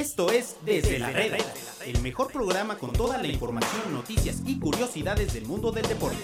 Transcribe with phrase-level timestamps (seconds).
[0.00, 1.36] Esto es Desde la Reda,
[1.84, 6.16] el mejor programa con toda la información, noticias y curiosidades del mundo del deporte.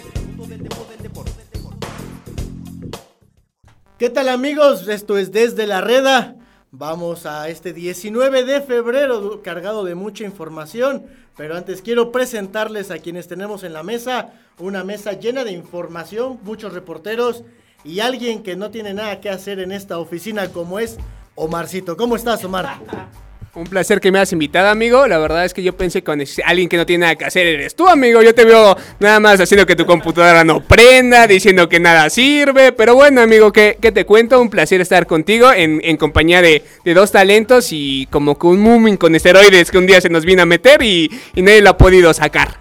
[3.98, 4.88] ¿Qué tal amigos?
[4.88, 6.36] Esto es Desde la Reda.
[6.70, 11.04] Vamos a este 19 de febrero cargado de mucha información,
[11.36, 16.40] pero antes quiero presentarles a quienes tenemos en la mesa, una mesa llena de información,
[16.44, 17.44] muchos reporteros
[17.84, 20.96] y alguien que no tiene nada que hacer en esta oficina como es
[21.34, 21.98] Omarcito.
[21.98, 22.80] ¿Cómo estás, Omar?
[23.56, 25.06] Un placer que me has invitado, amigo.
[25.06, 27.74] La verdad es que yo pensé que alguien que no tiene nada que hacer eres
[27.74, 28.20] tú, amigo.
[28.20, 32.72] Yo te veo nada más haciendo que tu computadora no prenda, diciendo que nada sirve.
[32.72, 34.42] Pero bueno, amigo, ¿qué, te cuento?
[34.42, 39.14] Un placer estar contigo en, compañía de, dos talentos y como que un mumin con
[39.14, 42.12] esteroides que un día se nos vino a meter y, y nadie lo ha podido
[42.12, 42.58] sacar.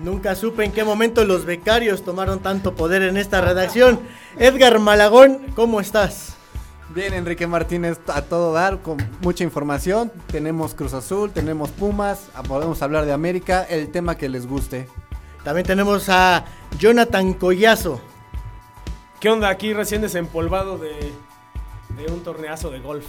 [0.00, 4.00] Nunca supe en qué momento los becarios tomaron tanto poder en esta redacción.
[4.38, 6.36] Edgar Malagón, ¿cómo estás?
[6.92, 10.10] Bien, Enrique Martínez, a todo dar, con mucha información.
[10.26, 14.88] Tenemos Cruz Azul, tenemos Pumas, ah, podemos hablar de América, el tema que les guste.
[15.44, 16.44] También tenemos a
[16.80, 18.00] Jonathan Collazo.
[19.20, 19.50] ¿Qué onda?
[19.50, 21.12] Aquí recién desempolvado de,
[21.96, 23.06] de un torneazo de golf.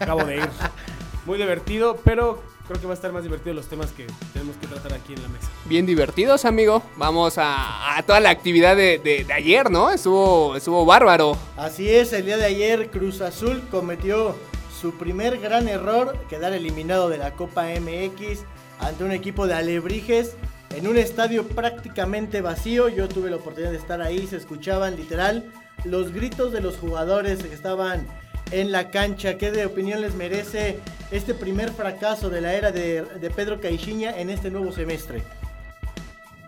[0.00, 0.48] Acabo de ir.
[1.26, 4.66] Muy divertido, pero creo que va a estar más divertido los temas que tenemos que
[4.66, 5.48] tratar aquí en la mesa.
[5.64, 6.82] Bien divertidos, amigo.
[6.96, 9.90] Vamos a, toda la actividad de, ayer, ¿no?
[9.90, 11.36] Estuvo, estuvo bárbaro.
[11.56, 14.36] Así es, el día de ayer Cruz Azul cometió
[14.78, 18.40] su primer gran error, quedar eliminado de la Copa MX
[18.80, 20.36] ante un equipo de alebrijes
[20.76, 22.88] en un estadio prácticamente vacío.
[22.90, 25.50] Yo tuve la oportunidad de estar ahí, se escuchaban literal
[25.84, 28.06] los gritos de los jugadores que estaban
[28.50, 29.38] en la cancha.
[29.38, 30.78] ¿Qué de opinión les merece
[31.10, 35.22] este primer fracaso de la era de, Pedro Caixinha en este nuevo semestre?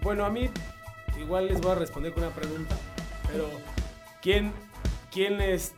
[0.03, 0.50] Bueno, a mí
[1.19, 2.77] igual les voy a responder con una pregunta,
[3.31, 3.48] pero
[4.22, 4.53] ¿quién,
[5.11, 5.72] quién es,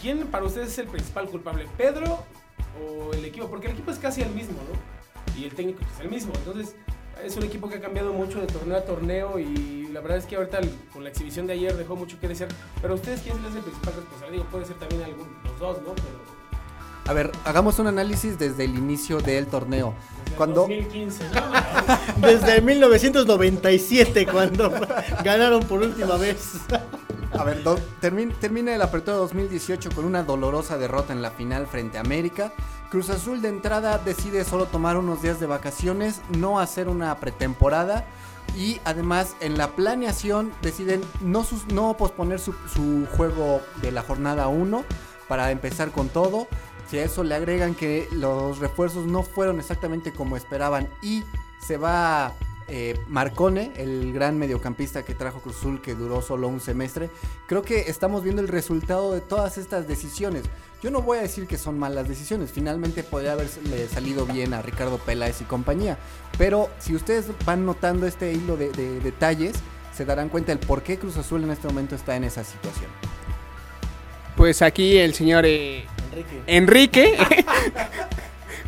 [0.00, 1.66] quién para ustedes es el principal culpable?
[1.76, 2.24] ¿Pedro
[2.80, 3.48] o el equipo?
[3.48, 5.40] Porque el equipo es casi el mismo, ¿no?
[5.40, 6.74] Y el técnico es el mismo, entonces
[7.24, 10.26] es un equipo que ha cambiado mucho de torneo a torneo y la verdad es
[10.26, 10.60] que ahorita
[10.92, 12.50] con la exhibición de ayer dejó mucho que desear.
[12.80, 14.32] Pero ustedes, ¿quién es el principal responsable?
[14.32, 15.94] Digo, puede ser también algún, los dos, ¿no?
[15.94, 16.31] Pero...
[17.06, 19.94] A ver, hagamos un análisis desde el inicio del torneo.
[20.24, 20.60] Desde cuando...
[20.62, 22.26] 2015, ¿no?
[22.28, 24.72] desde 1997, cuando
[25.24, 26.60] ganaron por última vez.
[27.32, 27.62] A ver,
[28.40, 32.52] termina el apertura 2018 con una dolorosa derrota en la final frente a América.
[32.90, 38.04] Cruz Azul de entrada decide solo tomar unos días de vacaciones, no hacer una pretemporada
[38.54, 44.48] y además en la planeación deciden no, no posponer su, su, juego de la jornada
[44.48, 44.84] 1
[45.26, 46.48] para empezar con todo.
[46.88, 51.24] Si a eso le agregan que los refuerzos no fueron exactamente como esperaban y
[51.66, 52.34] se va
[52.68, 57.10] eh, Marcone, el gran mediocampista que trajo Cruzul, que duró solo un semestre,
[57.46, 60.44] creo que estamos viendo el resultado de todas estas decisiones.
[60.82, 64.62] Yo no voy a decir que son malas decisiones, finalmente podría haberle salido bien a
[64.62, 65.98] Ricardo Peláez y compañía,
[66.38, 69.54] pero si ustedes van notando este hilo de, detalles,
[69.94, 72.90] se darán cuenta del por qué Cruz Azul en este momento está en esa situación.
[74.36, 77.16] Pues aquí el señor eh, Enrique, Enrique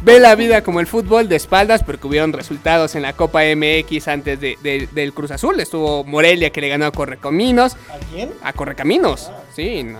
[0.02, 4.08] ve la vida como el fútbol de espaldas porque hubieron resultados en la Copa MX
[4.08, 5.58] antes del Cruz Azul.
[5.60, 7.74] Estuvo Morelia que le ganó a Correcaminos.
[7.74, 8.30] ¿A quién?
[8.42, 9.30] A Correcaminos.
[9.32, 9.42] Ah.
[9.54, 9.98] Sí, no,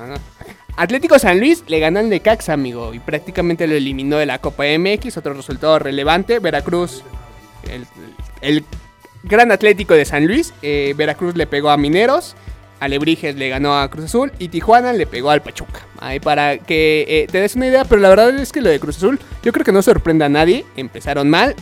[0.76, 4.64] Atlético San Luis le ganó al Necaxa, amigo, y prácticamente lo eliminó de la Copa
[4.76, 5.16] MX.
[5.16, 7.02] Otro resultado relevante, Veracruz,
[8.42, 8.64] el,
[9.22, 12.34] gran Atlético de San Luis, eh, Veracruz le pegó a Mineros
[12.80, 15.86] Alebrijes le ganó a Cruz Azul y Tijuana le pegó al Pachuca.
[15.98, 18.80] Ahí para que eh, te des una idea, pero la verdad es que lo de
[18.80, 20.64] Cruz Azul yo creo que no sorprende a nadie.
[20.76, 21.54] Empezaron mal,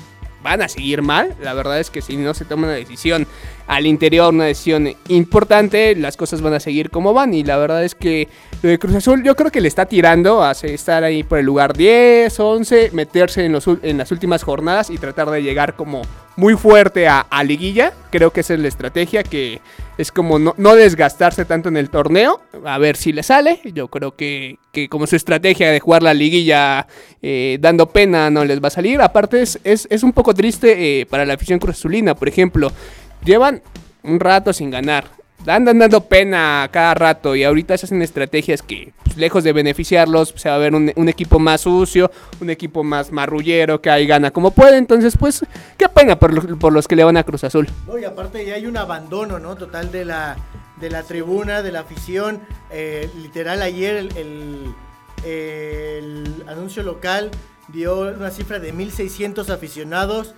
[0.42, 1.34] van a seguir mal.
[1.40, 3.26] La verdad es que si no se toma una decisión
[3.66, 7.34] al interior, una decisión importante, las cosas van a seguir como van.
[7.34, 8.28] Y la verdad es que
[8.68, 11.76] de Cruz Azul yo creo que le está tirando a estar ahí por el lugar
[11.76, 16.02] 10, 11, meterse en, las últimas jornadas y tratar de llegar como
[16.36, 17.92] muy fuerte a, liguilla.
[18.10, 19.60] Creo que esa es la estrategia que
[19.98, 22.40] es como no, desgastarse tanto en el torneo.
[22.64, 23.60] A ver si le sale.
[23.64, 24.58] Yo creo que,
[24.88, 26.86] como su estrategia de jugar la liguilla
[27.20, 29.00] eh, dando pena no les va a salir.
[29.00, 32.14] Aparte es, es, un poco triste eh, para la afición cruzulina.
[32.14, 32.70] Por ejemplo,
[33.24, 33.62] llevan
[34.04, 38.92] un rato sin ganar andan dando pena cada rato y ahorita se hacen estrategias que,
[39.04, 42.10] pues, lejos de beneficiarlos, se va a ver un, equipo más sucio,
[42.40, 44.76] un equipo más marrullero que ahí gana como puede.
[44.76, 45.44] Entonces, pues,
[45.76, 47.68] qué pena por, los que le van a Cruz Azul.
[48.00, 49.56] y aparte ya hay un abandono, ¿no?
[49.56, 50.36] Total de la,
[50.80, 52.40] de la tribuna, de la afición.
[52.70, 54.74] Eh, literal, ayer el,
[55.24, 57.30] el anuncio local
[57.68, 60.34] dio una cifra de 1.600 aficionados.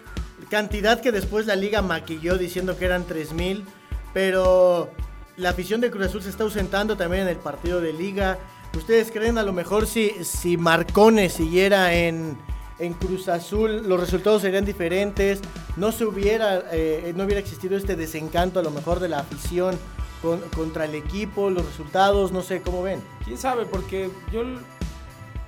[0.51, 3.65] Cantidad que después la liga maquilló diciendo que eran 3.000
[4.15, 4.89] pero
[5.37, 8.39] la afición de Cruz Azul se está ausentando también en el partido de liga.
[8.77, 12.39] ¿Ustedes creen a lo mejor si, si Marcone siguiera en,
[12.79, 15.41] en Cruz Azul, los resultados serían diferentes?
[15.77, 19.79] ¿No se hubiera, eh, no hubiera existido este desencanto a lo mejor de la afición
[20.23, 22.33] con- contra el equipo, los resultados?
[22.33, 23.03] No sé, ¿cómo ven?
[23.25, 23.67] ¿Quién sabe?
[23.67, 24.43] Porque yo,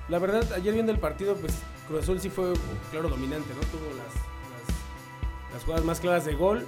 [0.09, 1.53] la verdad, ayer viendo el partido, pues
[1.87, 2.53] Cruz Azul sí fue,
[2.91, 3.61] claro, dominante, ¿no?
[3.61, 6.65] Tuvo las, las jugadas más claras de gol,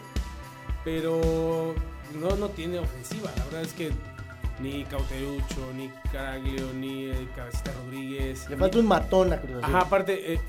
[0.84, 1.74] pero
[2.20, 3.32] no, no tiene ofensiva.
[3.38, 3.92] La verdad es que
[4.60, 8.46] ni Cauterucho, ni Caraglio, ni eh, Cabecita Rodríguez.
[8.50, 9.64] Le ni- falta un matón a Cruz Azul.
[9.76, 10.42] Ajá, aparte, eh,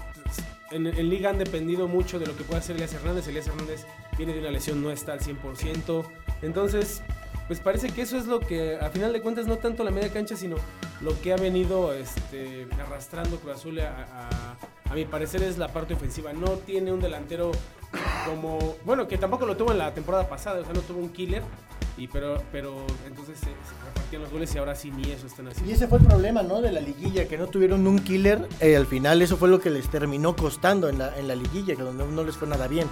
[0.72, 3.26] en, en Liga han dependido mucho de lo que pueda hacer Elías Hernández.
[3.28, 3.86] Elías Hernández
[4.16, 6.04] viene de una lesión, no está al 100%.
[6.42, 7.02] Entonces,
[7.50, 10.12] pues parece que eso es lo que, a final de cuentas, no tanto la media
[10.12, 10.54] cancha, sino
[11.00, 14.56] lo que ha venido este, arrastrando Cruz Azul, a, a-
[14.88, 16.32] a mi parecer, es la parte ofensiva.
[16.32, 17.50] No tiene un delantero
[18.24, 21.08] como, bueno, que tampoco lo tuvo en la temporada pasada, o sea, no tuvo un
[21.10, 21.42] killer.
[21.98, 25.46] Y pero, pero entonces se, se repartían los goles y ahora sí ni eso están
[25.46, 25.72] Y haciendo.
[25.74, 26.60] ese fue el problema, ¿no?
[26.62, 28.48] De la liguilla, que no tuvieron un killer.
[28.60, 31.74] eh, al final eso fue lo que les terminó costando en la, en la liguilla,
[31.74, 32.86] que donde no les fue nada bien.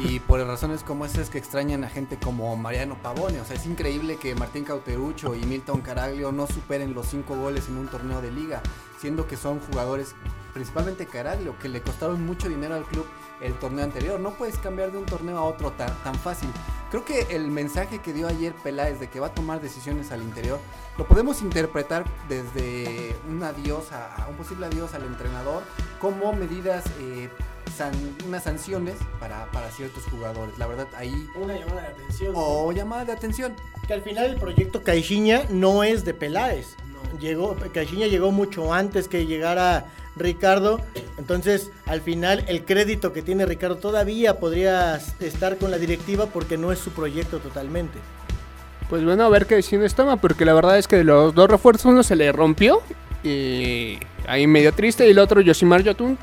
[0.00, 3.40] Y por razones como esas es que extrañan a gente como Mariano Pavone.
[3.40, 7.68] O sea, es increíble que Martín Cauterucho y Milton Caraglio no superen los cinco goles
[7.68, 8.62] en un torneo de liga,
[9.00, 10.14] siendo que son jugadores,
[10.54, 13.06] principalmente Caraglio, que le costaron mucho dinero al club
[13.40, 14.20] el torneo anterior.
[14.20, 16.48] No puedes cambiar de un torneo a otro tan, tan fácil.
[16.90, 20.22] Creo que el mensaje que dio ayer Peláez de que va a tomar decisiones al
[20.22, 20.58] interior,
[20.96, 25.64] lo podemos interpretar desde un adiós, a, un posible adiós al entrenador,
[26.00, 27.28] como medidas, eh,
[27.78, 30.58] san- unas sanciones para, para ciertos jugadores.
[30.58, 31.28] La verdad, ahí...
[31.34, 32.32] Una llamada de atención.
[32.36, 33.54] O llamada de atención.
[33.86, 36.76] Que al final el proyecto Caixinha no es de Peláez.
[36.92, 37.18] No.
[37.18, 39.86] Llegó, Caixinha llegó mucho antes que llegara
[40.16, 40.80] Ricardo.
[41.16, 46.58] Entonces, al final, el crédito que tiene Ricardo todavía podría estar con la directiva porque
[46.58, 47.98] no es su proyecto totalmente.
[48.90, 51.48] Pues bueno, a ver qué decisiones toma, porque la verdad es que de los dos
[51.50, 52.80] refuerzos uno se le rompió
[53.22, 56.16] y ahí medio triste y el otro Yoshimar Yotun.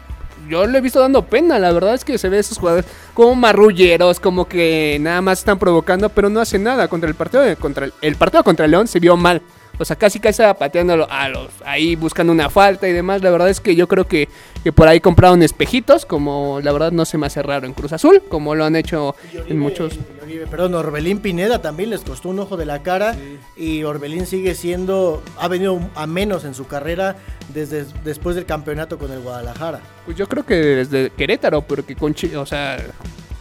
[0.50, 3.36] Yo lo he visto dando pena, la verdad es que se ve esos jugadores como
[3.36, 7.86] marrulleros, como que nada más están provocando, pero no hacen nada contra el partido contra
[7.86, 9.42] el, el partido contra el León se vio mal.
[9.78, 13.22] O sea, casi casi estaba pateando a los, ahí buscando una falta y demás.
[13.22, 14.30] La verdad es que yo creo que,
[14.64, 17.94] que por ahí compraron espejitos, como la verdad no se me hace raro en Cruz
[17.94, 22.40] Azul, como lo han hecho en muchos Oribe, perdón, Orbelín Pineda también les costó un
[22.40, 23.16] ojo de la cara
[23.56, 27.16] y Orbelín sigue siendo, ha venido a menos en su carrera
[27.54, 29.82] desde después del campeonato con el Guadalajara.
[30.06, 32.78] Pues yo creo que desde Querétaro, porque con o sea,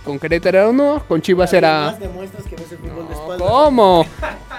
[0.05, 1.87] con Querétaro no, con Chivas era...
[1.93, 3.49] Más demuestras que ves el fútbol de No, espaldas.
[3.49, 4.07] ¿Cómo?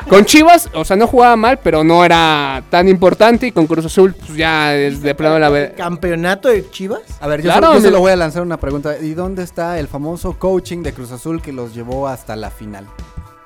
[0.09, 3.85] Con Chivas, o sea, no jugaba mal, pero no era tan importante y con Cruz
[3.85, 5.73] Azul, pues ya desde plano la ve...
[5.75, 7.01] ¿Campeonato de Chivas?
[7.19, 8.97] A ver, yo, Claro, solo, yo me- solo voy a lanzar una pregunta.
[9.01, 12.85] ¿Y dónde está el famoso coaching de Cruz Azul que los llevó hasta la final?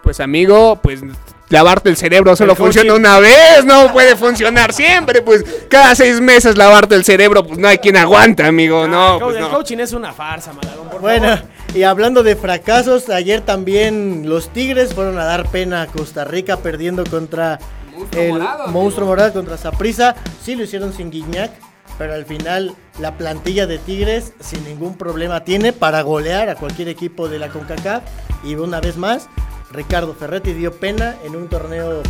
[0.04, 1.02] Pues amigo, pues
[1.50, 6.22] lavarte el cerebro solo El funciona una vez, no puede funcionar siempre, pues cada seis
[6.22, 9.50] meses lavarte el cerebro, pues no hay quien aguanta, amigo, no, el, pues el no.
[9.52, 11.44] coaching es una farsa, Malagón, por Bueno, favor.
[11.76, 16.58] y hablando de fracasos, ayer también los Tigres fueron a dar pena a Costa Rica
[16.58, 17.60] perdiendo contra
[17.96, 20.16] Monstruo el morado, monstruo morado contra Saprissa.
[20.44, 21.52] Sí lo hicieron sin Guiñac,
[21.98, 26.88] pero al final la plantilla de Tigres sin ningún problema tiene para golear a cualquier
[26.88, 28.04] equipo de la CONCACAF.
[28.46, 29.28] Y una vez más,
[29.72, 32.04] Ricardo Ferretti dio pena en un torneo eh,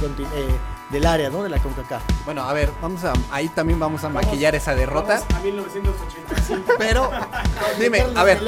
[0.92, 1.44] del área, ¿no?
[1.44, 2.02] De la CONCACAF.
[2.26, 5.20] Bueno, a ver, vamos a, ahí también vamos a maquillar esa derrota.
[5.20, 6.74] Vamos a 1985.
[6.78, 7.12] Pero,
[7.80, 8.40] dime, a ver,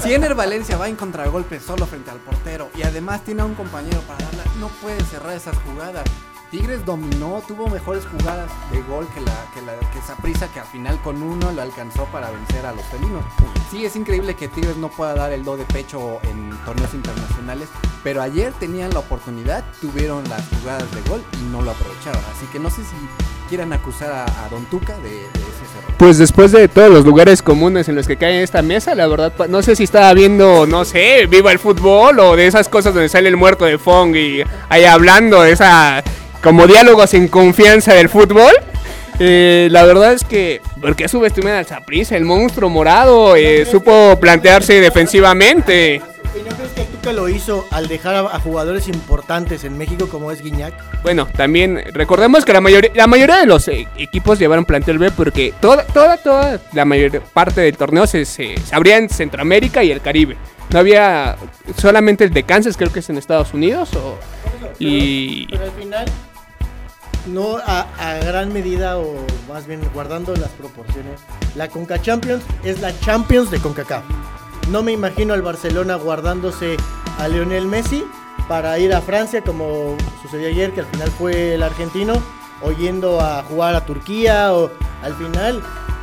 [0.00, 3.54] si Ener Valencia va en contragolpe solo frente al portero y además tiene a un
[3.54, 6.04] compañero para darla, no puede cerrar esas jugadas.
[6.50, 10.66] Tigres dominó, tuvo mejores jugadas de gol que la que la que Saprissa que al
[10.66, 13.22] final con uno lo alcanzó para vencer a los felinos.
[13.70, 17.68] Sí, es increíble que Tigres no pueda dar el do de pecho en torneos internacionales,
[18.02, 22.20] pero ayer tenían la oportunidad, tuvieron las jugadas de gol y no lo aprovecharon.
[22.34, 22.96] Así que no sé si
[23.48, 25.96] quieran acusar a, Don Tuca de, esos errores.
[25.98, 29.32] Pues después de todos los lugares comunes en los que cae esta mesa, la verdad,
[29.48, 33.08] no sé si estaba viendo, no sé, viva el fútbol o de esas cosas donde
[33.08, 36.02] sale el muerto de Fong y ahí hablando esa,
[36.42, 38.52] como diálogos sin confianza del fútbol.
[39.18, 42.16] Eh, la verdad es que, ¿por qué subestimar al Saprissa?
[42.16, 45.96] El monstruo morado eh, supo plantearse defensivamente.
[46.32, 50.08] ¿Y no crees que Tuca lo hizo al dejar a, a jugadores importantes en México
[50.08, 50.72] como es Guiñac?
[51.02, 55.10] Bueno, también recordemos que la mayoría, la mayoría de los eh, equipos llevaron plantel B
[55.10, 59.82] porque toda, toda, toda la mayor parte del torneo se, se, se abría en Centroamérica
[59.82, 60.36] y el Caribe.
[60.72, 61.36] No había
[61.76, 63.90] solamente el de Kansas, creo que es en Estados Unidos.
[63.94, 64.16] O,
[64.78, 66.06] y Pero al final,
[67.30, 69.14] no a, a gran medida o
[69.48, 71.20] más bien guardando las proporciones,
[71.54, 74.04] la Conca Champions es la Champions de CONCACAF.
[74.70, 76.76] No me imagino al Barcelona guardándose
[77.18, 78.04] a Lionel Messi
[78.48, 82.14] para ir a Francia como sucedió ayer, que al final fue el argentino,
[82.62, 84.70] o yendo a jugar a Turquía o
[85.02, 85.62] al final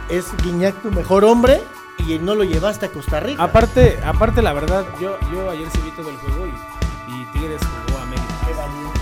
[0.09, 1.61] es Guiñac tu mejor hombre
[1.99, 3.43] y no lo llevaste a Costa Rica.
[3.43, 7.61] Aparte, aparte la verdad, yo, yo ayer sí vi todo el juego y, y Tigres
[7.85, 8.96] jugó a América.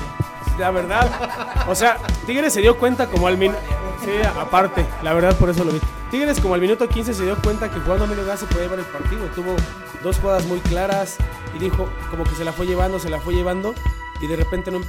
[0.60, 3.60] La verdad, o sea, Tigres se dio cuenta como al minuto.
[4.04, 5.82] Sí, aparte, la verdad por eso lo vi.
[6.12, 8.64] Tigres como al minuto 15 se dio cuenta que jugando a menos gas se podía
[8.64, 9.26] llevar el partido.
[9.36, 9.56] Tuvo
[10.04, 11.18] dos jugadas muy claras
[11.56, 13.74] y dijo como que se la fue llevando, se la fue llevando
[14.22, 14.80] y de repente no,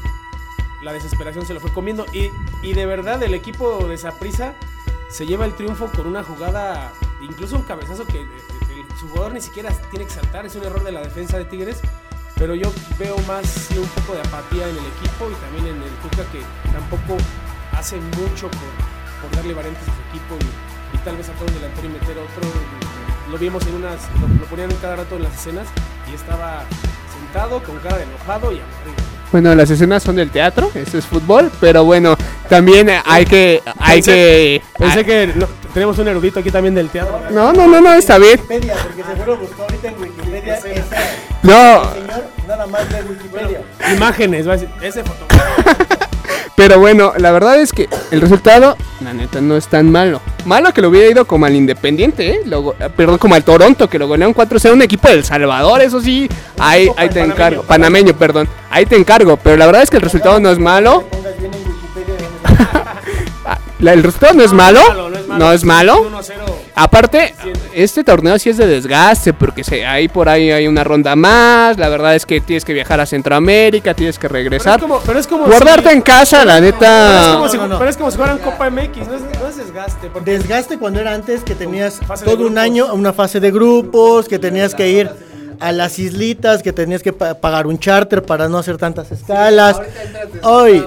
[0.82, 2.06] la desesperación se lo fue comiendo.
[2.12, 2.30] Y,
[2.62, 4.54] y de verdad el equipo de Saprisa
[5.08, 6.92] se lleva el triunfo con una jugada,
[7.22, 10.64] incluso un cabezazo que el, el- su jugador ni siquiera tiene que saltar, es un
[10.64, 11.80] error de la defensa de Tigres.
[12.38, 15.82] Pero yo veo más sí, un poco de apatía en el equipo y también en
[15.82, 16.40] el Tuca que
[16.70, 17.16] tampoco
[17.72, 21.54] hace mucho por, por darle variantes a su equipo y, y tal vez sacar un
[21.54, 22.50] delantero y meter otro.
[23.30, 25.66] Lo vimos en unas, lo, lo ponían cada rato en las escenas
[26.10, 26.62] y estaba
[27.18, 29.06] sentado con cara de enojado y aburrido.
[29.32, 32.16] Bueno, las escenas son del teatro, eso es fútbol, pero bueno,
[32.48, 33.60] también hay que...
[33.80, 37.20] Hay Pensé- que Pensé hay- que no, tenemos un erudito aquí también del teatro.
[37.32, 38.38] No, no, no, no, está bien.
[38.38, 40.68] Wikipedia, porque seguro buscó ahorita en Wikipedia esa,
[41.46, 43.60] No, señor nada más de Wikipedia.
[43.94, 46.06] Imágenes, va a decir, ese fotógrafo.
[46.56, 50.20] pero bueno, la verdad es que el resultado, la neta, no es tan malo.
[50.44, 52.40] Malo que lo hubiera ido como al Independiente, ¿eh?
[52.44, 56.00] Lo eh, perdón, como al Toronto, que lo golearon 4-0, un equipo del Salvador, eso
[56.00, 56.28] sí.
[56.58, 57.32] Ahí, ahí te Panameño.
[57.34, 57.62] encargo.
[57.64, 58.48] Panameño, perdón.
[58.70, 61.04] Ahí te encargo, pero la verdad es que el resultado no es malo.
[63.48, 64.80] Ah, El resultado no es malo.
[65.28, 66.10] No es malo.
[66.76, 66.82] 1-0.
[66.84, 67.34] Aparte,
[67.72, 71.78] este torneo sí es de desgaste, porque se, ahí por ahí hay una ronda más.
[71.78, 74.80] La verdad es que tienes que viajar a Centroamérica, tienes que Pero es regresar.
[74.80, 77.30] como, pero es como Guardarte si- en casa, la Pero es, neta.
[77.34, 77.78] como si, No, no, no.
[77.78, 80.08] pero es como si fueran Copa MX, no es, no es desgaste.
[80.12, 84.38] Porque Desgaste cuando era antes que tenías todo un año, una fase de grupos, que
[84.38, 85.10] tenías que ir
[85.58, 89.76] a las islitas, que tenías que pa- pagar un charter para no hacer tantas escalas.
[89.76, 90.84] Ahorita entras desde Hoy,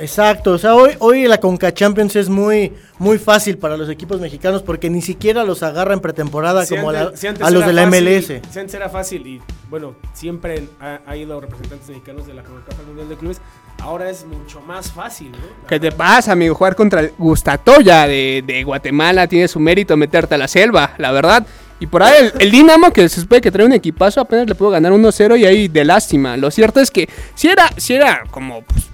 [0.00, 4.20] exacto, o sea, hoy, hoy la Conca Champions es muy, muy fácil para los equipos
[4.20, 7.46] mexicanos porque ni siquiera los agarra en pretemporada si como a, antes- la- si antes
[7.46, 8.42] a los de la fácil- MLS.
[8.52, 12.80] Si antes era fácil y bueno, siempre ha, ha ido representantes mexicanos de la CONCACAF
[12.80, 13.40] al Mundial de Clubes.
[13.82, 15.38] Ahora es mucho más fácil, ¿no?
[15.66, 16.54] ¿Qué te pasa, amigo?
[16.54, 21.12] Jugar contra el Gustatoya de, de Guatemala tiene su mérito meterte a la selva, la
[21.12, 21.46] verdad.
[21.78, 24.54] Y por ahí el, el Dinamo, que se supone que trae un equipazo, apenas le
[24.54, 26.36] pudo ganar 1-0 y ahí de lástima.
[26.36, 28.89] Lo cierto es que si era, si era como pues,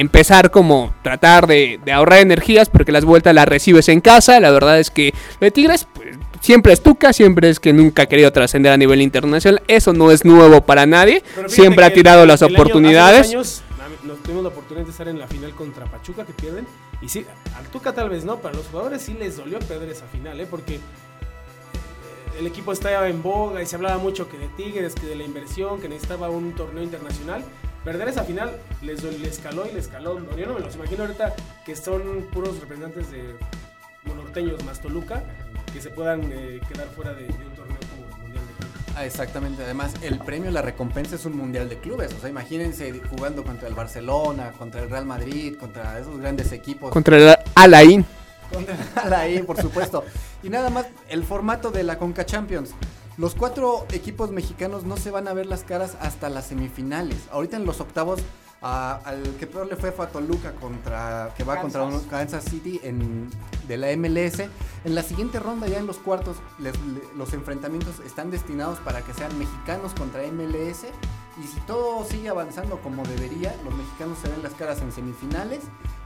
[0.00, 4.38] empezar como tratar de, de ahorrar energías porque las vueltas las recibes en casa.
[4.40, 8.02] La verdad es que lo de Tigres pues, siempre es tuca, siempre es que nunca
[8.02, 9.62] ha querido trascender a nivel internacional.
[9.68, 11.22] Eso no es nuevo para nadie.
[11.48, 13.20] Siempre ha tirado el- las el año- oportunidades.
[13.28, 16.32] hace dos años, nos tuvimos la oportunidad de estar en la final contra Pachuca que
[16.32, 16.66] pierden.
[17.02, 17.26] Y sí,
[17.56, 20.40] al Tuca tal vez no, pero a los jugadores sí les dolió perder esa final,
[20.40, 20.46] ¿eh?
[20.50, 20.78] Porque eh,
[22.38, 25.24] el equipo estaba en boga y se hablaba mucho que de Tigres, que de la
[25.24, 27.42] inversión, que necesitaba un torneo internacional.
[27.86, 28.50] Perder esa final
[28.82, 30.18] les, les caló y les caló.
[30.36, 33.22] Yo no me los imagino ahorita que son puros representantes de
[34.12, 35.22] norteños más Toluca
[35.72, 38.96] que se puedan eh, quedar fuera de, de un torneo como el Mundial de Clubes.
[38.96, 39.62] Ah, exactamente.
[39.62, 42.12] Además, el premio, la recompensa es un mundial de clubes.
[42.12, 46.90] O sea, imagínense jugando contra el Barcelona, contra el Real Madrid, contra esos grandes equipos.
[46.90, 48.04] Contra el Alain.
[48.52, 50.04] Contra ahí, por supuesto.
[50.42, 52.70] Y nada más, el formato de la Conca Champions.
[53.18, 57.16] Los cuatro equipos mexicanos no se van a ver las caras hasta las semifinales.
[57.32, 58.20] Ahorita en los octavos,
[58.60, 62.80] al que peor le fue fue a Toluca contra, que va contra un- Kansas City
[62.82, 63.30] en,
[63.68, 64.40] de la MLS.
[64.84, 66.74] En la siguiente ronda, ya en los cuartos, les-
[67.16, 70.84] los enfrentamientos están destinados para que sean mexicanos contra MLS.
[71.42, 75.60] Y si todo sigue avanzando como debería, los mexicanos se ven las caras en semifinales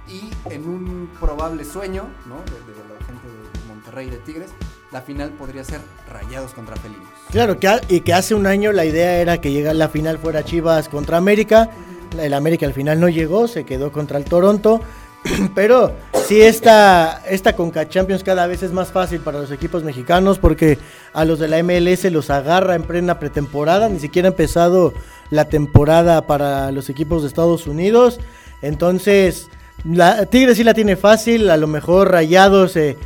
[0.09, 2.37] y en un probable sueño, ¿no?
[2.37, 4.51] De, de la gente de Monterrey de Tigres,
[4.93, 5.81] la final podría ser
[6.13, 7.09] Rayados contra Felinos.
[7.31, 10.45] Claro, que y que hace un año la idea era que llega la final fuera
[10.45, 11.71] Chivas contra América.
[12.19, 14.83] El América al final no llegó, se quedó contra el Toronto.
[15.55, 15.95] Pero
[16.27, 20.77] sí, esta, esta Conca Champions cada vez es más fácil para los equipos mexicanos porque
[21.15, 23.89] a los de la MLS los agarra en plena pretemporada.
[23.89, 24.93] Ni siquiera ha empezado
[25.31, 28.21] la temporada para los equipos de Estados Unidos.
[28.61, 29.49] Entonces,
[29.85, 31.49] la, Tigres sí la tiene fácil.
[31.49, 32.99] A lo mejor Rayados, eh,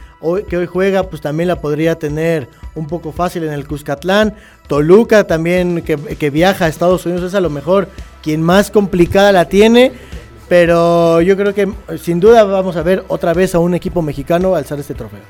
[0.49, 4.35] que hoy juega, pues también la podría tener un poco fácil en el Cuscatlán.
[4.67, 7.89] Toluca también, que, que viaja a Estados Unidos, es a lo mejor
[8.23, 9.93] quien más complicada la tiene.
[10.49, 14.03] Pero yo creo que eh, sin duda vamos a ver otra vez a un equipo
[14.03, 15.21] mexicano alzar este trofeo.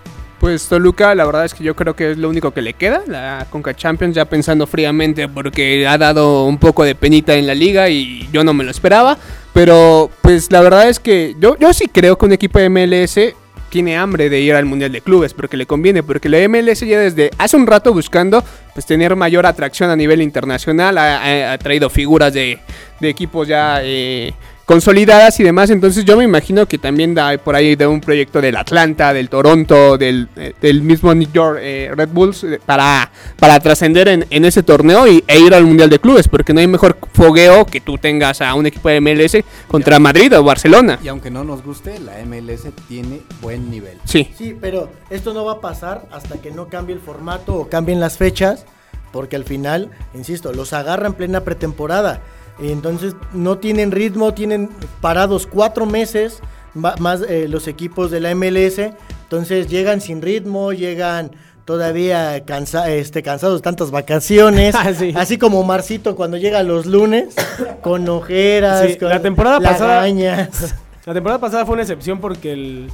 [0.41, 3.03] Pues Toluca, la verdad es que yo creo que es lo único que le queda,
[3.07, 7.55] la Conca Champions, ya pensando fríamente, porque ha dado un poco de penita en la
[7.55, 9.17] liga y yo no me lo esperaba.
[9.55, 13.35] Pero pues la verdad es que yo, yo sí creo que un equipo de MLS
[13.75, 17.01] tiene hambre de ir al Mundial de Clubes, porque le conviene, porque la MLS ya
[17.01, 22.33] desde hace un rato buscando pues tener mayor atracción a nivel internacional, ha, traído figuras
[22.33, 22.61] de,
[23.01, 24.33] de equipos ya eh,
[24.65, 25.71] consolidadas y demás.
[25.71, 29.29] Entonces yo me imagino que también da por ahí de un proyecto del Atlanta, del
[29.29, 34.27] Toronto, del, eh, del mismo New York eh, Red Bulls eh, para, para trascender en,
[34.31, 37.67] en, ese torneo y, e ir al Mundial de Clubes, porque no hay mejor fogueo
[37.67, 40.99] que tú tengas a un equipo de MLS contra Madrid o Barcelona.
[41.03, 43.99] Y aunque no nos guste, la MLS tiene buen nivel.
[44.05, 44.31] Sí.
[44.37, 48.01] Sí, pero esto no va a pasar hasta que no cambie el formato o cambien
[48.01, 48.65] las fechas,
[49.13, 52.23] porque al final, insisto, los agarra en plena pretemporada.
[52.59, 54.71] Y entonces no tienen ritmo, tienen
[55.01, 56.41] parados cuatro meses
[56.75, 58.79] más eh, los equipos de la MLS.
[59.25, 61.33] Entonces llegan sin ritmo, llegan
[61.65, 64.75] todavía cansa este, cansados de tantas vacaciones.
[64.99, 65.13] sí.
[65.17, 67.35] Así como Marcito cuando llega los lunes,
[67.83, 70.07] con ojeras, Sí, con la temporada pasada-.
[71.07, 72.91] La temporada pasada fue una excepción porque el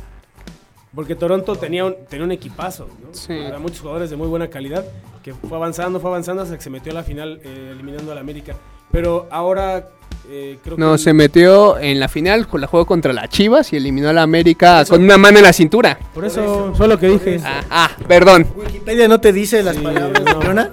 [0.93, 3.15] porque Toronto tenía un, tenía un equipazo, ¿no?
[3.15, 3.39] Sí.
[3.61, 4.85] Muchos jugadores de muy buena calidad
[5.23, 8.19] que fue avanzando, fue avanzando hasta que se metió a la final eh, eliminando al
[8.19, 8.57] América.
[8.93, 9.89] Pero ahora
[10.29, 13.73] eh, creo No, que se metió en la final con la juego contra la Chivas
[13.73, 15.99] y eliminó a la América con una mano en la cintura.
[16.15, 17.41] por eso fue lo que dije.
[17.45, 18.47] Ah, ah, perdón.
[18.57, 20.23] Wikipedia no te dice las Sí, palabras,
[20.55, 20.69] no.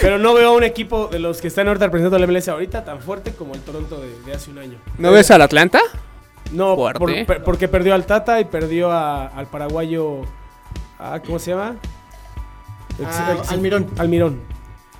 [0.00, 2.48] Pero no veo a un equipo de los que están ahorita representando a la MLS
[2.48, 4.78] ahorita tan fuerte como el Toronto de, de hace un año.
[4.98, 5.80] ¿No ves al Atlanta?
[6.52, 10.22] No, por- per- porque perdió al Tata y perdió a- al paraguayo.
[10.98, 11.76] ah, ¿Cómo se llama?
[13.04, 13.88] Ah, Almirón.
[13.98, 14.40] Almirón.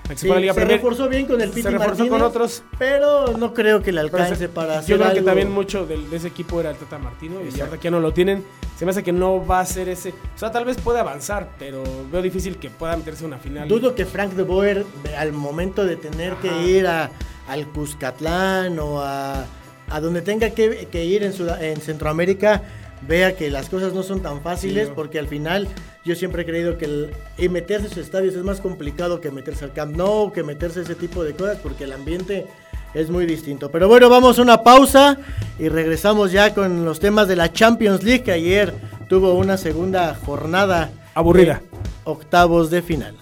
[0.07, 0.77] Se Sí, fue a la Liga se Premier.
[0.79, 2.63] reforzó bien con el Piti Se reforzó Martínez, con otros.
[2.77, 5.97] pero no creo que le alcance se- para hacer Yo creo que también mucho de,
[6.15, 7.65] ese equipo era el Tata Martino y Exacto.
[7.65, 8.43] ahora que ya no lo tienen,
[8.77, 10.09] se me hace que no va a ser ese.
[10.09, 11.81] O sea, tal vez puede avanzar, pero
[12.11, 13.67] veo difícil que pueda meterse a una final.
[13.67, 14.85] Dudo que Frank de Boer,
[15.17, 17.09] al momento de tener que ir a,
[17.47, 19.45] al Cuscatlán o a,
[19.89, 22.61] a donde tenga que, que ir en, Sud- en Centroamérica,
[23.07, 24.93] vea que las cosas no son tan fáciles, Sí.
[24.95, 25.67] porque al final
[26.05, 29.31] yo siempre he creído que el, y meterse a esos estadios es más complicado que
[29.31, 32.45] meterse al Camp Nou, que meterse a ese tipo de cosas, porque el ambiente
[32.93, 33.71] es muy distinto.
[33.71, 35.17] Pero bueno, vamos a una pausa
[35.57, 38.73] y regresamos ya con los temas de la Champions League, que ayer
[39.09, 40.91] tuvo una segunda jornada.
[41.15, 41.61] Aburrida.
[41.71, 43.15] de Octavos de final.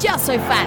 [0.00, 0.66] Yo soy fan,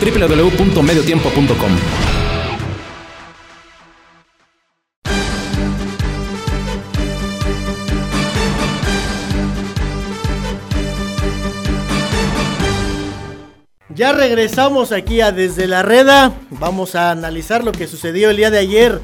[0.00, 1.72] www.mediotiempo.com
[13.98, 16.32] Ya regresamos aquí a Desde la Reda.
[16.50, 19.00] Vamos a analizar lo que sucedió el día de ayer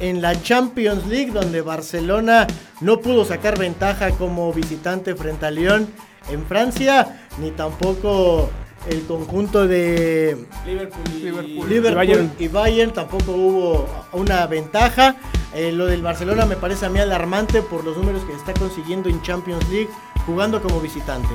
[0.00, 2.46] en la Champions League, donde Barcelona
[2.82, 5.88] no pudo sacar ventaja como visitante frente a Lyon
[6.30, 8.50] en Francia, ni tampoco
[8.88, 11.68] el conjunto de Liverpool y, Liverpool.
[11.68, 12.32] Liverpool y Bayern.
[12.38, 15.16] y Bayern tampoco hubo una ventaja.
[15.54, 19.08] Eh, lo del Barcelona me parece a mí alarmante por los números que está consiguiendo
[19.08, 19.88] en Champions League
[20.26, 21.28] jugando como visitante.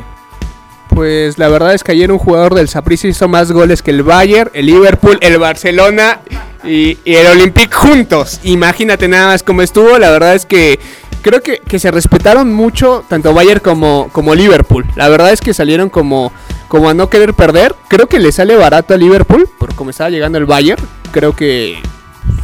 [0.90, 4.04] Pues la verdad es que ayer un jugador del Saprissa hizo más goles que el
[4.04, 6.20] Bayern, el Liverpool, el Barcelona
[6.64, 8.40] y, y el Olympique juntos.
[8.44, 9.98] Imagínate nada más cómo estuvo.
[9.98, 10.80] La verdad es que
[11.22, 14.86] creo que, que se respetaron mucho tanto Bayern como, como Liverpool.
[14.96, 16.32] La verdad es que salieron como,
[16.70, 17.76] como a no querer perder.
[17.90, 20.82] Creo que le sale barato a Liverpool por como estaba llegando el Bayern.
[21.12, 21.82] Creo que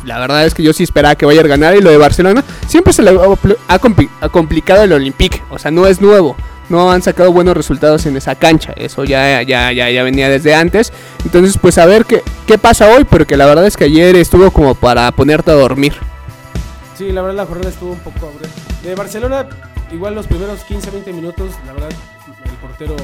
[0.04, 2.92] la verdad es que yo sí esperaba que Bayern ganara y lo de Barcelona siempre
[2.92, 3.14] se le ha,
[3.80, 6.36] compli- ha complicado el Olympique, o sea, no es nuevo.
[6.68, 10.56] No han sacado buenos resultados en esa cancha, eso ya, ya, ya, ya venía desde
[10.56, 10.92] antes.
[11.24, 14.50] Entonces, pues a ver qué, qué pasa hoy, porque la verdad es que ayer estuvo
[14.50, 15.94] como para ponerte a dormir.
[16.98, 18.32] Sí, la verdad la jornada estuvo un poco.
[18.82, 19.46] De Barcelona,
[19.92, 21.90] igual los primeros 15-20 minutos, la verdad,
[22.46, 22.96] el portero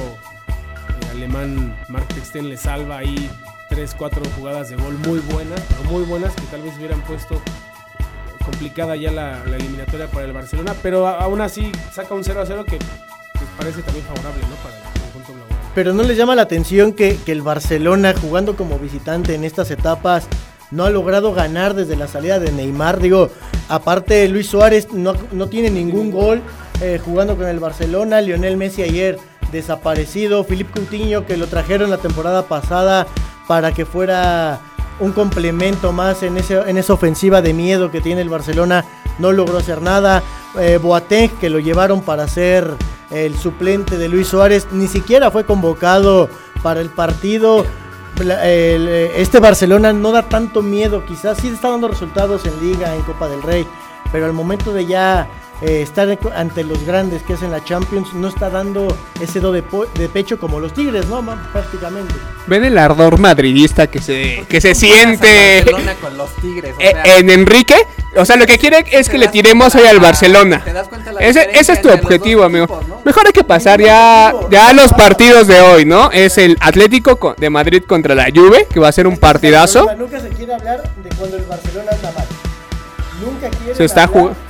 [1.12, 3.30] alemán Mark Texten le salva ahí
[3.70, 7.40] 3-4 jugadas de gol muy buenas, pero muy buenas, que tal vez hubieran puesto
[8.44, 12.76] complicada ya la, eliminatoria para el Barcelona, pero a- aún así saca un 0-0 que
[12.78, 14.56] pues, parece también favorable ¿no?
[14.56, 15.58] para el conjunto laboral.
[15.74, 19.70] Pero no les llama la atención que, que el Barcelona jugando como visitante en estas
[19.70, 20.26] etapas
[20.70, 22.98] no ha logrado ganar desde la salida de Neymar.
[23.00, 23.30] Digo,
[23.68, 26.42] aparte Luis Suárez no, no tiene ningún gol
[26.80, 28.20] eh, jugando con el Barcelona.
[28.20, 29.18] Lionel Messi ayer
[29.52, 30.44] desaparecido.
[30.44, 33.06] Philippe Coutinho que lo trajeron la temporada pasada
[33.46, 34.60] para que fuera
[34.98, 38.84] un complemento más en, ese, en esa ofensiva de miedo que tiene el Barcelona,
[39.18, 40.22] no logró hacer nada.
[40.58, 42.68] Eh, Boateng, que lo llevaron para ser
[43.10, 46.28] el suplente de Luis Suárez, ni siquiera fue convocado
[46.62, 47.66] para el partido.
[48.20, 53.02] Eh, este Barcelona no da tanto miedo, quizás sí está dando resultados en Liga, en
[53.02, 53.66] Copa del Rey,
[54.12, 55.26] pero al momento de ya
[55.62, 58.88] eh, estar ante los grandes que es en la Champions, no está dando
[59.20, 61.24] ese do de, po- de pecho como los Tigres, ¿no?
[61.52, 62.12] Prácticamente.
[62.48, 66.90] Ven el ardor madridista que se, que se siente Barcelona con los Tigres, o eh,
[67.04, 67.76] sea, en Enrique.
[68.16, 70.62] O sea, lo que quiere es que le tiremos hoy al Barcelona.
[70.62, 72.66] te das cuenta la Ese, ese es tu objetivo, amigo.
[72.88, 73.00] ¿no?
[73.04, 76.10] Mejor hay que pasar ya, ya a los partidos de hoy, ¿no?
[76.10, 79.88] Es el Atlético co- de Madrid contra la Juve, que va a ser un partidazo.
[79.96, 82.26] Nunca se quiere hablar de cuando el Barcelona anda mal.
[83.24, 84.40] Nunca quieren Se está hablar jugando.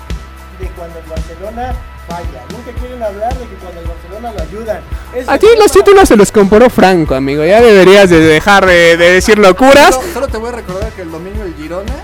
[0.61, 1.75] de cuando el Barcelona
[2.09, 2.43] falla.
[2.51, 4.81] Nunca quieren hablar de que cuando el Barcelona lo ayudan.
[5.15, 7.45] Ese A ti es los títulos se los compró Franco, amigo.
[7.45, 9.95] Ya deberías de dejar de, de decir locuras.
[9.95, 11.95] Solo, solo te voy a recordar que el domingo el Girona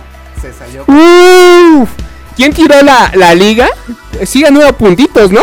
[0.40, 0.82] se salió.
[0.86, 1.88] Uf.
[2.36, 3.68] ¿Quién tiró la, la liga?
[4.24, 5.40] Sigue nueve puntitos, ¿no?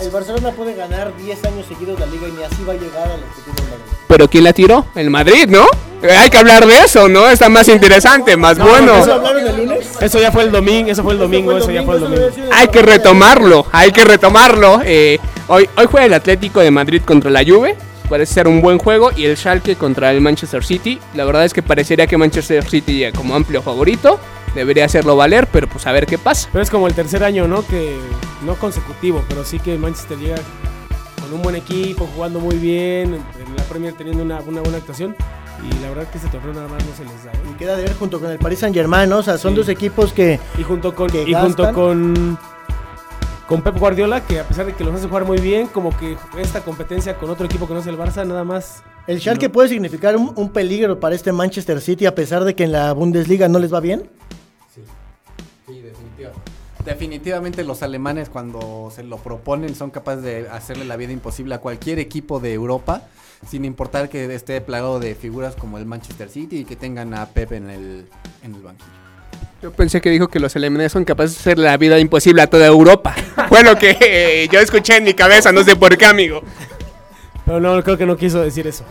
[0.00, 3.02] El Barcelona puede ganar 10 años seguidos la liga y ni así va a llegar
[3.10, 3.67] a lo que tiene el Madrid.
[4.08, 4.86] Pero ¿quién la tiró?
[4.94, 5.66] El Madrid, ¿no?
[6.02, 7.28] Hay que hablar de eso, ¿no?
[7.28, 8.96] Está más interesante, más bueno.
[8.96, 9.88] ¿Eso hablaron el lunes?
[10.00, 12.50] Eso ya fue el domingo, eso fue el domingo, eso ya fue el eso domingo.
[12.52, 14.80] Hay que retomarlo, hay que retomarlo.
[14.84, 15.18] Eh,
[15.48, 17.76] hoy, hoy juega el Atlético de Madrid contra la Juve.
[18.08, 19.10] Parece ser un buen juego.
[19.14, 20.98] Y el Schalke contra el Manchester City.
[21.14, 24.18] La verdad es que parecería que Manchester City llega como amplio favorito.
[24.54, 26.48] Debería hacerlo valer, pero pues a ver qué pasa.
[26.52, 27.66] Pero es como el tercer año, ¿no?
[27.66, 27.96] Que
[28.46, 30.36] no consecutivo, pero sí que Manchester llega
[31.28, 35.14] con un buen equipo, jugando muy bien, en la Premier teniendo una, una buena actuación.
[35.62, 37.32] Y la verdad que este torneo nada más no se les da.
[37.32, 37.50] ¿eh?
[37.50, 39.18] Y queda de ver junto con el Paris Saint Germain, ¿no?
[39.18, 42.38] O sea, son dos equipos que Y junto con y junto con
[43.48, 46.18] con Pep Guardiola, que a pesar de que los hace jugar muy bien, como que
[46.36, 48.82] esta competencia con otro equipo que no es el Barça, nada más.
[49.06, 52.64] el Schalke puede significar un, un peligro para este Manchester City a pesar de que
[52.64, 54.08] en la Bundesliga no les va bien.
[56.88, 61.58] Definitivamente los alemanes cuando se lo proponen son capaces de hacerle la vida imposible a
[61.58, 63.02] cualquier equipo de Europa,
[63.46, 67.26] sin importar que esté plagado de figuras como el Manchester City y que tengan a
[67.26, 68.06] Pep en el,
[68.42, 68.90] en el banquillo.
[69.60, 72.46] Yo pensé que dijo que los alemanes son capaces de hacer la vida imposible a
[72.46, 73.14] toda Europa.
[73.50, 76.40] Fue lo que eh, yo escuché en mi cabeza, no sé por qué, amigo.
[77.44, 78.84] Pero no, creo que no quiso decir eso.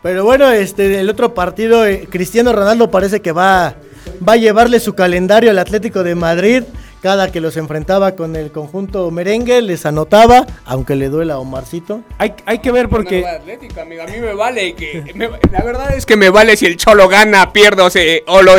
[0.00, 3.74] Pero bueno, este, el otro partido, eh, Cristiano Ronaldo parece que va,
[4.26, 6.62] va a llevarle su calendario al Atlético de Madrid.
[7.02, 12.02] Cada que los enfrentaba con el conjunto merengue, les anotaba, aunque le duela a Omarcito.
[12.18, 13.26] Hay, hay que ver porque.
[13.26, 14.02] Atlético, amigo.
[14.04, 15.10] A mí me vale que.
[15.16, 18.40] me- la verdad es que me vale si el Cholo gana, pierde o, se, o,
[18.42, 18.52] lo,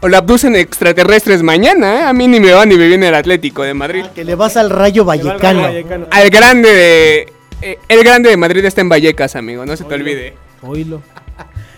[0.00, 1.98] o lo abducen extraterrestres mañana.
[1.98, 2.04] ¿eh?
[2.04, 4.04] A mí ni me va ni me viene el Atlético de Madrid.
[4.14, 5.62] Que le vas al Rayo Vallecano.
[5.62, 6.06] Vallecano.
[6.12, 7.32] Al grande de.
[7.62, 9.66] eh, el grande de Madrid está en Vallecas, amigo.
[9.66, 10.34] No se te olvide.
[10.62, 11.02] Oílo.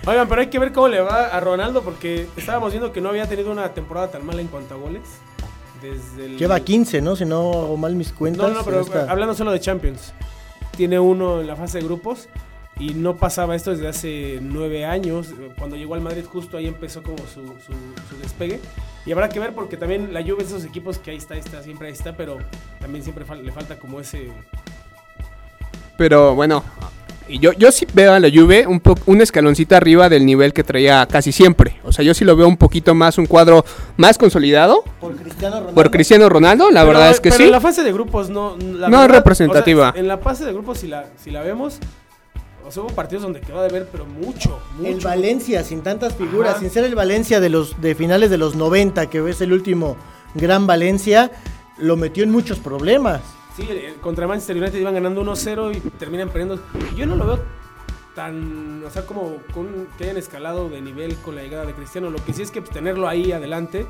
[0.07, 3.11] Oigan, pero hay que ver cómo le va a Ronaldo porque estábamos viendo que no
[3.11, 5.03] había tenido una temporada tan mala en cuanto a goles.
[5.83, 6.39] Desde el...
[6.39, 7.17] Lleva 15, ¿no?
[7.17, 8.49] Si no hago mal mis cuentas.
[8.49, 10.13] No, no, pero esta- hablando solo de Champions.
[10.77, 12.29] Tiene uno en la fase de grupos
[12.79, 15.29] y no pasaba esto desde hace nueve años.
[15.59, 18.59] Cuando llegó al Madrid justo ahí empezó como su, su- su despegue.
[19.05, 21.35] Y habrá que ver porque también la Juve es de esos equipos que ahí está,
[21.35, 22.39] ahí está, siempre ahí está, pero
[22.81, 24.31] también siempre fal- le falta como ese...
[25.99, 26.63] Pero bueno.
[27.31, 30.53] Y Yo, yo sí veo a la Juve un, po- un escaloncito arriba del nivel
[30.53, 31.81] que traía casi siempre.
[31.85, 33.65] O sea, yo sí lo veo un poquito más, un cuadro
[33.97, 34.85] más consolidado.
[35.01, 35.75] Por Cristiano Ronaldo.
[35.75, 37.45] Por Cristiano Ronaldo, la Pero- verdad es que pero sí.
[37.45, 38.57] en la fase de grupos no...
[38.59, 39.91] la No es representativa.
[39.91, 41.79] o sea, en la fase de grupos si la, si la vemos...
[42.67, 44.89] O sea, hubo partidos donde quedó de ver, pero mucho, mucho.
[44.89, 46.61] El Valencia, sin tantas figuras, Ajá.
[46.61, 49.97] sin ser el Valencia de los de finales de los 90, que es el último
[50.35, 51.33] gran Valencia,
[51.79, 53.23] lo metió en muchos problemas.
[53.61, 56.59] Sí, eh, contra Manchester United iban ganando 1-0 y terminan perdiendo.
[56.97, 57.41] Yo no lo veo
[58.15, 62.11] tan, o sea, como con- que hayan escalado de nivel con la llegada de Cristiano.
[62.11, 63.87] Lo que sí es que pues, tenerlo ahí adelante.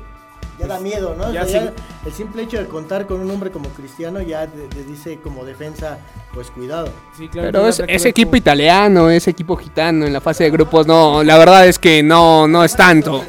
[0.59, 1.31] Ya da miedo, ¿no?
[1.31, 1.67] Ya O sea, sí.
[1.67, 5.19] ya el simple hecho de contar con un hombre como Cristiano ya te te dice
[5.23, 5.97] como defensa,
[6.33, 6.89] pues cuidado.
[7.17, 7.47] Sí, claro.
[7.51, 11.37] Pero es, ese equipo italiano, ese equipo gitano en la fase de grupos, no, la
[11.37, 13.23] verdad es que no, no es tanto.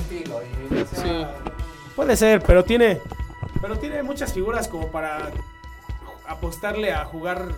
[1.97, 3.01] Puede ser, pero tiene,
[3.61, 5.31] pero tiene muchas figuras como para
[6.33, 7.49] apostarle a jugar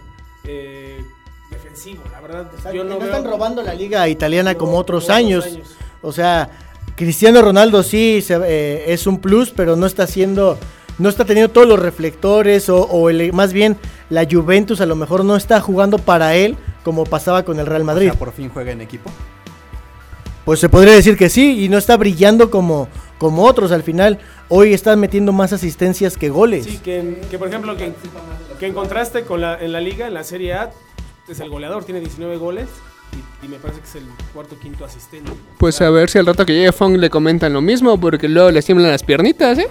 [0.44, 1.02] eh,
[1.50, 2.02] defensivo.
[2.12, 5.16] La verdad, yo no no, veo- están robando la liga italiana como, Como- otros, como
[5.16, 5.44] años.
[5.46, 5.74] años.
[6.02, 6.50] O sea,
[6.96, 10.58] Cristiano Ronaldo sí se- eh, es un plus, pero no está haciendo,
[10.98, 13.76] no está teniendo todos los reflectores o, o el- más bien
[14.10, 17.82] la Juventus a lo mejor no está jugando para él como pasaba con el Real
[17.82, 18.10] O Madrid.
[18.10, 19.10] sea, por fin juega en equipo.
[20.44, 24.18] Pues se podría decir que sí y no está brillando como, como otros al final.
[24.48, 26.66] Hoy están metiendo más asistencias que goles.
[26.66, 27.92] Sí, que, que, por ejemplo, que,
[28.58, 30.70] que en contraste con la, en la liga, en la Serie A,
[31.28, 32.68] es el goleador, tiene 19 goles
[33.42, 34.04] y, y me parece que es el
[34.34, 35.32] cuarto quinto asistente.
[35.58, 38.50] Pues a ver si al rato que llegue Fong le comentan lo mismo, porque luego
[38.50, 39.68] le tiemblan las piernitas, ¿eh?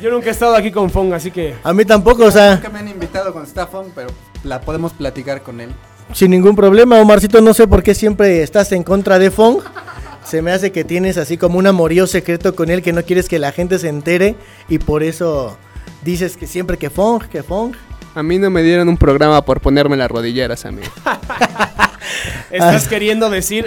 [0.00, 2.70] Yo nunca he estado aquí con Fong, así que A mí tampoco, o sea, Nunca
[2.70, 4.08] me han invitado con Staffon, pero
[4.42, 5.70] la podemos platicar con él.
[6.12, 7.00] Sin ningún problema.
[7.00, 9.62] Omarcito, no sé por qué siempre estás en contra de Fong.
[10.24, 13.28] Se me hace que tienes así como un amorío secreto con él que no quieres
[13.28, 14.36] que la gente se entere
[14.68, 15.56] y por eso
[16.02, 17.74] dices que siempre que Fong, que Fong.
[18.14, 20.88] A mí no me dieron un programa por ponerme las rodilleras, amigo.
[22.50, 23.66] estás queriendo decir...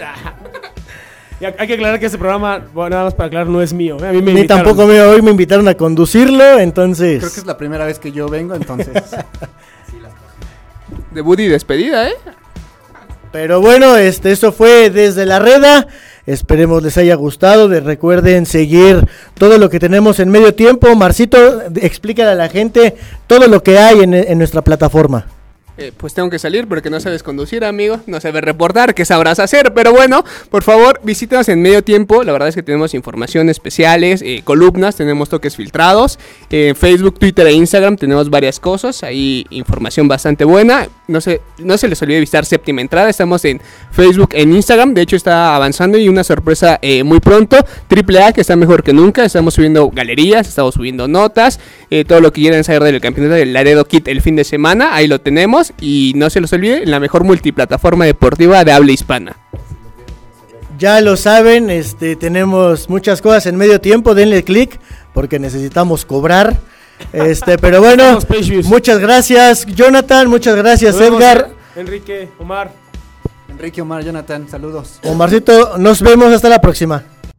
[1.37, 3.97] Y hay que aclarar que este programa, bueno, nada más para aclarar, no es mío.
[4.01, 4.07] ¿eh?
[4.07, 4.63] A mí me Ni invitaron.
[4.63, 7.19] tampoco me, hoy me invitaron a conducirlo, entonces...
[7.19, 8.93] Creo que es la primera vez que yo vengo, entonces.
[11.15, 12.15] Debut y despedida, ¿eh?
[13.31, 15.87] Pero bueno, este, eso fue desde la reda.
[16.25, 17.67] Esperemos les haya gustado.
[17.67, 20.93] De, recuerden seguir todo lo que tenemos en medio tiempo.
[20.95, 22.95] Marcito, explícale a la gente
[23.27, 25.25] todo lo que hay en, en nuestra plataforma.
[25.77, 27.99] Eh, pues tengo que salir porque no sabes conducir, amigo.
[28.07, 29.73] No sabes reportar, ¿qué sabrás hacer?
[29.73, 32.23] Pero bueno, por favor, visítanos en medio tiempo.
[32.23, 36.17] La verdad es que tenemos información especiales, eh, columnas, tenemos toques filtrados.
[36.49, 39.03] En Facebook, Twitter e Instagram tenemos varias cosas.
[39.03, 40.87] Ahí información bastante buena.
[41.07, 43.09] No se, no se les olvide visitar séptima entrada.
[43.09, 43.59] Estamos en
[43.91, 44.93] Facebook, en Instagram.
[44.93, 47.57] De hecho, está avanzando y una sorpresa eh, muy pronto.
[47.89, 49.25] Triple A que está mejor que nunca.
[49.25, 51.59] Estamos subiendo galerías, estamos subiendo notas.
[51.89, 54.95] Eh, todo lo que quieran saber del campeonato del Laredo Kit el fin de semana.
[54.95, 55.73] Ahí lo tenemos.
[55.79, 59.37] Y no se los olvide, la mejor multiplataforma deportiva de habla hispana.
[60.77, 64.13] Ya lo saben, este, tenemos muchas cosas en medio tiempo.
[64.13, 64.79] Denle clic
[65.13, 66.57] porque necesitamos cobrar.
[67.13, 68.19] Este, pero bueno,
[68.65, 70.27] muchas gracias, Jonathan.
[70.29, 71.49] Muchas gracias, vemos, Edgar.
[71.75, 72.71] Enrique, Omar.
[73.49, 74.99] Enrique Omar, Jonathan, saludos.
[75.03, 77.03] Omarcito, nos vemos hasta la próxima.